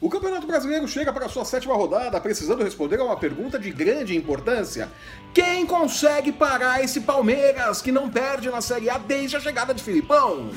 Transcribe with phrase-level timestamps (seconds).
[0.00, 4.16] O Campeonato Brasileiro chega para sua sétima rodada, precisando responder a uma pergunta de grande
[4.16, 4.88] importância.
[5.34, 9.82] Quem consegue parar esse Palmeiras que não perde na Série A desde a chegada de
[9.82, 10.52] Filipão?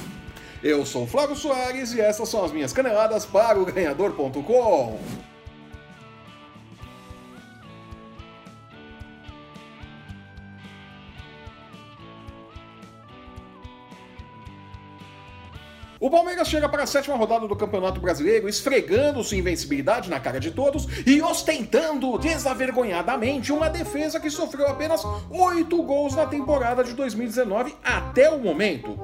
[0.64, 4.98] Eu sou Flávio Soares e essas são as minhas caneladas para o ganhador.com.
[16.04, 20.38] O Palmeiras chega para a sétima rodada do Campeonato Brasileiro, esfregando sua invencibilidade na cara
[20.38, 26.92] de todos e ostentando desavergonhadamente uma defesa que sofreu apenas oito gols na temporada de
[26.92, 29.00] 2019 até o momento.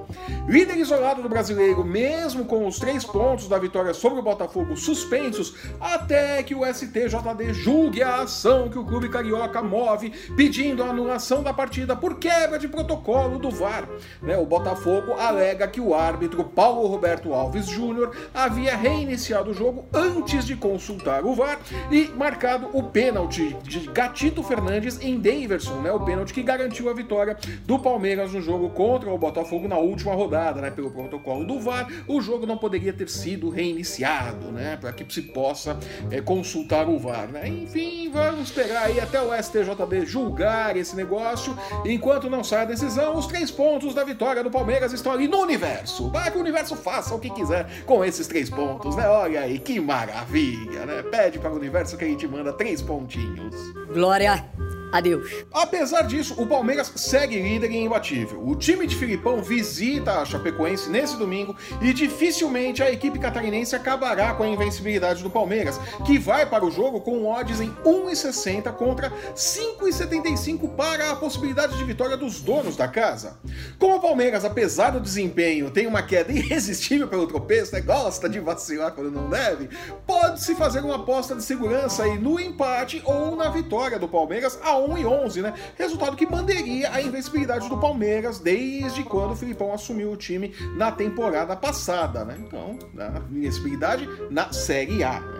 [0.45, 5.55] Líder isolado do brasileiro, mesmo com os três pontos da vitória sobre o Botafogo suspensos,
[5.79, 11.41] até que o STJD julgue a ação que o clube carioca move, pedindo a anulação
[11.41, 13.88] da partida por quebra de protocolo do VAR.
[14.21, 19.85] Né, o Botafogo alega que o árbitro Paulo Roberto Alves Júnior havia reiniciado o jogo
[19.93, 21.59] antes de consultar o VAR
[21.91, 26.94] e marcado o pênalti de Gatito Fernandes em Daverson, né, o pênalti que garantiu a
[26.94, 31.59] vitória do Palmeiras no jogo contra o Botafogo na última rodada, né, pelo protocolo do
[31.59, 31.88] VAR.
[32.08, 35.78] O jogo não poderia ter sido reiniciado, né, para que se possa
[36.11, 37.47] é, consultar o VAR, né?
[37.47, 41.58] Enfim, vamos esperar aí até o STJD julgar esse negócio.
[41.85, 45.39] Enquanto não sai a decisão, os três pontos da vitória do Palmeiras estão ali no
[45.39, 46.09] universo.
[46.09, 49.08] Vai que o universo faça o que quiser com esses três pontos, né?
[49.08, 51.03] Olha aí, que maravilha, né?
[51.03, 53.56] Pede para o universo que a gente manda três pontinhos.
[53.94, 54.45] Glória
[54.91, 55.45] Adeus.
[55.53, 58.41] Apesar disso, o Palmeiras segue líder e imbatível.
[58.45, 64.33] O time de Filipão visita a Chapecoense nesse domingo e dificilmente a equipe catarinense acabará
[64.33, 69.11] com a invencibilidade do Palmeiras, que vai para o jogo com odds em 1,60 contra
[69.35, 73.39] 5,75 para a possibilidade de vitória dos donos da casa.
[73.77, 77.81] Como o Palmeiras, apesar do desempenho, tem uma queda irresistível pelo tropeço, né?
[77.81, 79.69] gosta de vacilar quando não deve,
[80.07, 84.78] pode-se fazer uma aposta de segurança aí no empate ou na vitória do Palmeiras a
[84.80, 85.53] 1 e 11, né?
[85.77, 90.91] Resultado que manteria a invencibilidade do Palmeiras desde quando o Filipão assumiu o time na
[90.91, 92.38] temporada passada, né?
[92.40, 95.38] Então, a invencibilidade na Série A, né?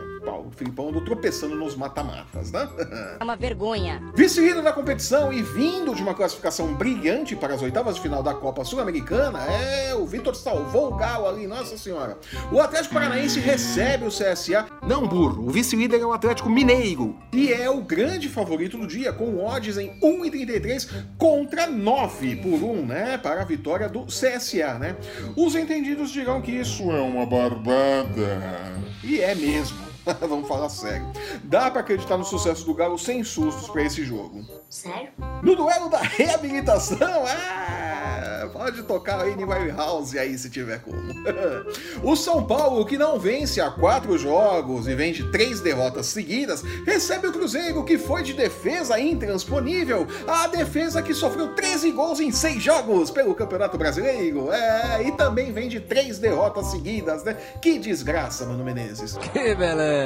[0.49, 2.67] O Filipão andou tropeçando nos mata-matas, né?
[3.19, 4.01] É uma vergonha.
[4.15, 8.33] Vice-líder da competição e vindo de uma classificação brilhante para as oitavas de final da
[8.33, 12.17] Copa Sul-Americana, é, o Vitor salvou o galo ali, nossa senhora.
[12.51, 17.53] O Atlético Paranaense recebe o CSA, não burro, o vice-líder é o Atlético Mineiro, e
[17.53, 23.19] é o grande favorito do dia, com odds em 1,33 contra 9 por 1, né,
[23.19, 24.95] para a vitória do CSA, né?
[25.35, 28.41] Os entendidos dirão que isso é uma barbada.
[29.03, 29.88] E é mesmo.
[30.21, 31.05] Vamos falar sério.
[31.43, 34.45] Dá para acreditar no sucesso do Galo sem sustos para esse jogo.
[34.69, 35.09] Sério?
[35.41, 40.99] No duelo da reabilitação, é, pode tocar aí em House aí se tiver como.
[42.03, 46.61] o São Paulo, que não vence há quatro jogos e vem de três derrotas seguidas,
[46.85, 52.31] recebe o Cruzeiro, que foi de defesa intransponível, a defesa que sofreu 13 gols em
[52.31, 54.51] seis jogos pelo Campeonato Brasileiro.
[54.51, 57.35] É, e também vem de três derrotas seguidas, né?
[57.61, 59.17] Que desgraça, Mano Menezes.
[59.33, 59.98] Que beleza!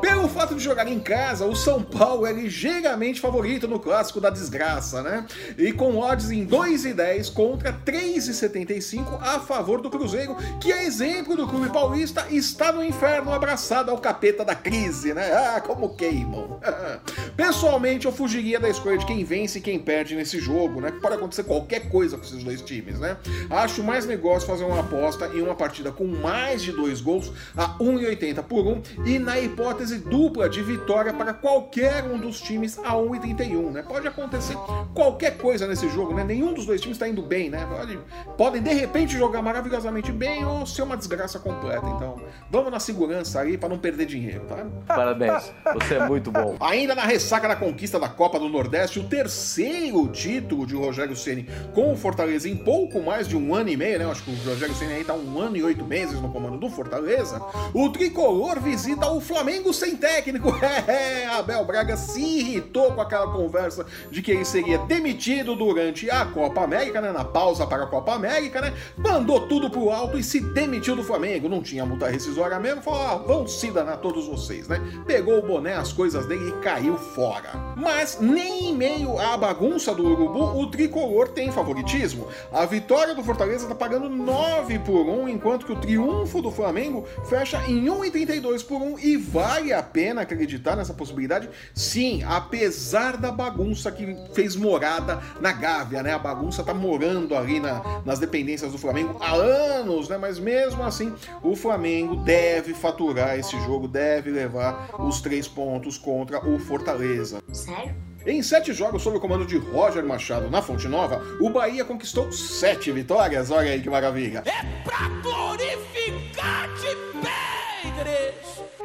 [0.00, 4.30] Pelo fato de jogar em casa, o São Paulo é ligeiramente favorito no clássico da
[4.30, 5.26] desgraça, né?
[5.56, 11.46] E com odds em 2,10 contra 3,75 a favor do Cruzeiro, que é exemplo do
[11.46, 15.32] clube paulista, está no inferno abraçado ao capeta da crise, né?
[15.32, 16.60] Ah, como queimam.
[17.36, 20.92] Pessoalmente, eu fugiria da escolha de quem vence e quem perde nesse jogo, né?
[21.00, 23.16] Pode acontecer qualquer coisa com esses dois times, né?
[23.50, 27.78] Acho mais negócio fazer uma aposta em uma partida com mais de dois gols a
[27.78, 32.94] 1,80 por 1 e na hipótese dupla de vitória para qualquer um dos times a
[32.94, 33.82] 1,31, né?
[33.82, 34.56] Pode acontecer
[34.94, 36.24] qualquer coisa nesse jogo, né?
[36.24, 37.66] Nenhum dos dois times está indo bem, né?
[37.66, 37.98] Pode,
[38.36, 41.86] podem de repente jogar maravilhosamente bem ou ser uma desgraça completa.
[41.86, 42.20] Então,
[42.50, 44.66] vamos na segurança aí para não perder dinheiro, tá?
[44.86, 46.56] Parabéns, você é muito bom.
[46.60, 51.48] Ainda na ressaca da conquista da Copa do Nordeste, o terceiro título de Rogério Ceni
[51.74, 54.10] com o Fortaleza em pouco mais de um ano e meio, né?
[54.10, 56.68] Acho que o Rogério Ceni aí tá um ano e oito meses no comando do
[56.68, 57.40] Fortaleza.
[57.72, 60.48] O tricolor visita o Flamengo sem técnico.
[60.88, 66.24] É, Abel Braga se irritou com aquela conversa de que ele seria demitido durante a
[66.24, 67.12] Copa América, né?
[67.12, 68.72] Na pausa para a Copa América, né?
[68.96, 71.48] Mandou tudo pro alto e se demitiu do Flamengo.
[71.48, 72.82] Não tinha multa rescisória mesmo.
[72.82, 74.80] Falou: ah, vão se danar todos vocês, né?
[75.06, 77.50] Pegou o boné, as coisas dele e caiu fora.
[77.76, 82.28] Mas nem em meio à bagunça do Urubu, o tricolor tem favoritismo.
[82.52, 87.04] A vitória do Fortaleza tá pagando 9 por 1, enquanto que o triunfo do Flamengo
[87.28, 91.48] fecha em 1,32 por 1 e vale a pena acreditar nessa possibilidade?
[91.74, 96.12] Sim, apesar da bagunça que fez morada na Gávea, né?
[96.12, 100.16] A bagunça tá morando ali na, nas dependências do Flamengo há anos, né?
[100.16, 106.46] Mas mesmo assim, o Flamengo deve faturar esse jogo, deve levar os três pontos contra
[106.46, 107.42] o Fortaleza.
[107.52, 108.08] Sério?
[108.26, 112.30] Em sete jogos sob o comando de Roger Machado na Fonte Nova, o Bahia conquistou
[112.30, 113.50] sete vitórias.
[113.50, 114.42] Olha aí que maravilha.
[114.44, 115.97] É pra glorificar-te, Pedres!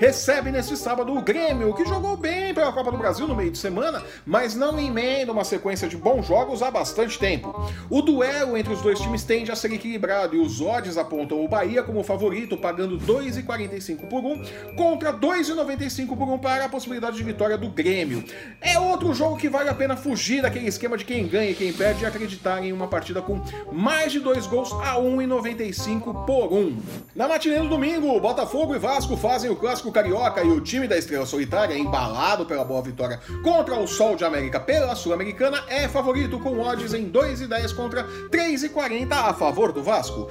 [0.03, 3.57] Recebe neste sábado o Grêmio, que jogou bem pela Copa do Brasil no meio de
[3.57, 7.69] semana, mas não emenda uma sequência de bons jogos há bastante tempo.
[7.89, 11.47] O duelo entre os dois times tende a ser equilibrado e os odds apontam o
[11.47, 17.23] Bahia como favorito, pagando 2,45 por 1 contra 2,95 por 1 para a possibilidade de
[17.23, 18.23] vitória do Grêmio.
[18.61, 21.73] É outro jogo que vale a pena fugir daquele esquema de quem ganha e quem
[21.73, 23.41] perde e acreditar em uma partida com
[23.71, 26.77] mais de dois gols a 1,95 por 1.
[27.15, 30.97] Na matinê do domingo, Botafogo e Vasco fazem o clássico Carioca e o time da
[30.97, 36.39] Estrela Solitária, embalado pela boa vitória contra o Sol de América pela Sul-Americana, é favorito
[36.39, 40.29] com odds em 2,10 contra 3,40 a favor do Vasco.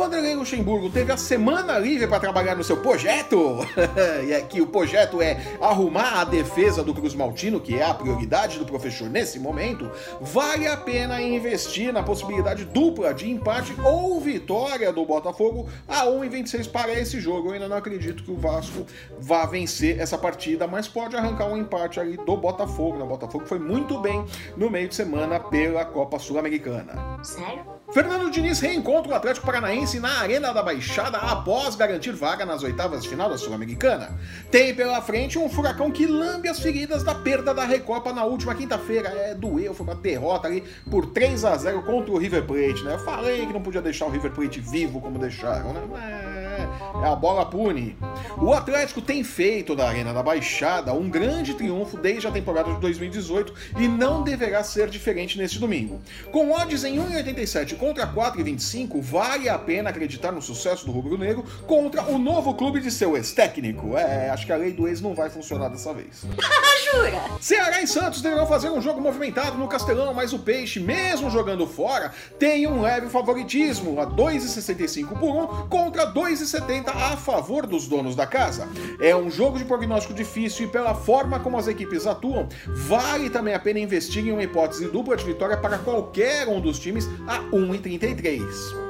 [0.00, 3.58] Vanderlei Luxemburgo teve a semana livre para trabalhar no seu projeto,
[4.26, 7.92] e é que o projeto é arrumar a defesa do Cruz Maltino, que é a
[7.92, 14.18] prioridade do professor nesse momento, vale a pena investir na possibilidade dupla de empate ou
[14.18, 17.48] vitória do Botafogo a 1,26 para esse jogo.
[17.48, 18.86] Eu ainda não acredito que o Vasco
[19.18, 23.02] vá vencer essa partida, mas pode arrancar um empate ali do Botafogo.
[23.02, 24.24] O Botafogo foi muito bem
[24.56, 27.18] no meio de semana pela Copa Sul-Americana.
[27.22, 27.80] Sério?
[27.92, 33.02] Fernando Diniz reencontra o Atlético Paranaense na Arena da Baixada após garantir vaga nas oitavas
[33.02, 34.18] de final da Sul-Americana.
[34.50, 38.54] Tem pela frente um furacão que lambe as feridas da perda da Recopa na última
[38.54, 39.08] quinta-feira.
[39.08, 42.94] É, doeu, foi uma derrota ali por 3 a 0 contra o River Plate, né?
[42.94, 45.80] Eu falei que não podia deixar o River Plate vivo como deixaram, né?
[45.96, 46.29] É,
[47.02, 47.96] é a bola pune.
[48.38, 52.80] O Atlético tem feito da Arena da Baixada um grande triunfo desde a temporada de
[52.80, 56.00] 2018 e não deverá ser diferente neste domingo.
[56.30, 61.44] Com odds em 1,87 contra 4,25, vale a pena acreditar no sucesso do Rubro Negro
[61.66, 63.96] contra o novo clube de seu ex-técnico.
[63.96, 66.24] É, acho que a lei do ex não vai funcionar dessa vez.
[66.90, 67.20] Jura?
[67.40, 71.66] Ceará e Santos deverão fazer um jogo movimentado no Castelão, mas o Peixe, mesmo jogando
[71.66, 76.59] fora, tem um leve favoritismo, a 2,65 por 1 contra 2,70
[77.10, 78.68] a favor dos donos da casa.
[79.00, 83.54] É um jogo de prognóstico difícil e pela forma como as equipes atuam, vale também
[83.54, 87.40] a pena investir em uma hipótese dupla de vitória para qualquer um dos times a
[87.50, 88.89] 1,33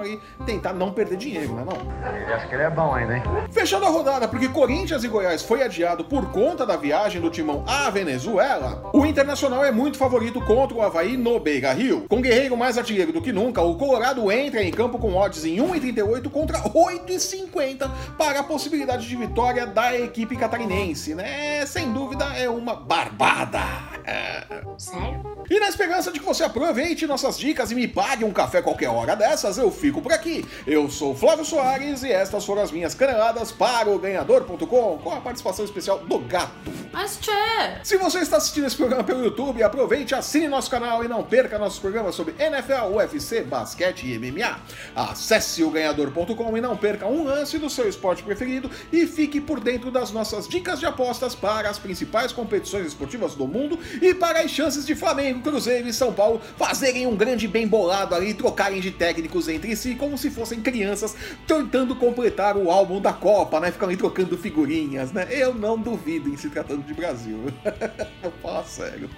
[0.00, 2.14] aí tentar não perder dinheiro, né não?
[2.14, 3.22] Ele acha que ele é bom ainda, hein?
[3.50, 7.64] Fechando a rodada, porque Corinthians e Goiás foi adiado por conta da viagem do timão
[7.66, 12.06] à Venezuela, o Internacional é muito favorito contra o Havaí no Beira Rio.
[12.08, 15.56] Com Guerreiro mais artilheiro do que nunca, o Colorado entra em campo com odds em
[15.56, 21.64] 1,38 contra 8,50 para a possibilidade de vitória da equipe catarinense, né?
[21.66, 23.60] Sem dúvida é uma barbada.
[24.76, 25.29] Sério?
[25.48, 28.88] E na esperança de que você aproveite nossas dicas e me pague um café qualquer
[28.88, 30.44] hora dessas, eu fico por aqui.
[30.66, 35.20] Eu sou Flávio Soares e estas foram as minhas caneladas para o ganhador.com com a
[35.20, 36.50] participação especial do gato.
[36.92, 37.30] Mas, tchê!
[37.84, 41.58] Se você está assistindo esse programa pelo YouTube, aproveite, assine nosso canal e não perca
[41.58, 44.58] nossos programas sobre NFL, UFC, basquete e MMA.
[44.94, 49.60] Acesse o ganhador.com e não perca um lance do seu esporte preferido e fique por
[49.60, 54.40] dentro das nossas dicas de apostas para as principais competições esportivas do mundo e para
[54.40, 58.80] as chances de Flamengo, Cruzeiro e São Paulo fazerem um grande bem bolado ali trocarem
[58.80, 61.14] de técnicos entre si como se fossem crianças
[61.46, 63.70] tentando completar o álbum da Copa, né?
[63.70, 65.28] Ficam ali trocando figurinhas, né?
[65.30, 67.38] Eu não duvido em se tratando de Brasil.
[68.22, 69.08] Vou falar sério.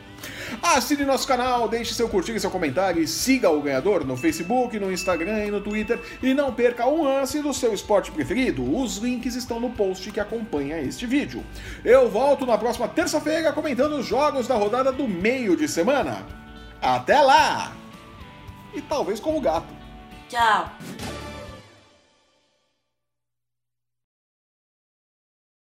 [0.63, 4.79] Assine nosso canal, deixe seu curtir e seu comentário e siga o ganhador no Facebook,
[4.79, 8.63] no Instagram e no Twitter e não perca um lance do seu esporte preferido.
[8.77, 11.45] Os links estão no post que acompanha este vídeo.
[11.85, 16.25] Eu volto na próxima terça-feira comentando os jogos da rodada do meio de semana.
[16.81, 17.73] Até lá!
[18.75, 19.73] E talvez com o gato.
[20.29, 20.71] Tchau!